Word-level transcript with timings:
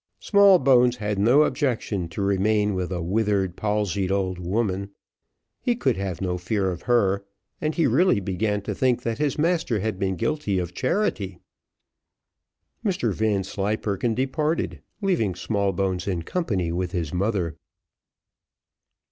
Smallbones 0.19 0.95
had 0.95 1.19
no 1.19 1.43
objection 1.43 2.09
to 2.09 2.23
remain 2.23 2.73
with 2.73 2.91
a 2.91 3.03
withered, 3.03 3.55
palsied 3.55 4.11
old 4.11 4.39
woman. 4.39 4.89
He 5.61 5.75
could 5.75 5.95
have 5.95 6.21
no 6.21 6.39
fear 6.39 6.71
of 6.71 6.81
her, 6.89 7.23
and 7.61 7.75
he 7.75 7.85
really 7.85 8.19
began 8.19 8.63
to 8.63 8.73
think 8.73 9.03
that 9.03 9.19
his 9.19 9.37
master 9.37 9.79
had 9.79 9.99
been 9.99 10.15
guilty 10.15 10.57
of 10.57 10.73
charity. 10.73 11.37
Mr 12.83 13.13
Vanslyperken 13.13 14.15
departed, 14.15 14.81
leaving 15.03 15.35
Smallbones 15.35 16.07
in 16.07 16.23
company 16.23 16.71
with 16.71 16.93
his 16.93 17.13
mother. 17.13 17.55